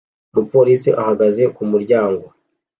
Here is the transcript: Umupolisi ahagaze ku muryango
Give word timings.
Umupolisi 0.31 0.89
ahagaze 1.01 1.43
ku 1.55 1.63
muryango 1.71 2.25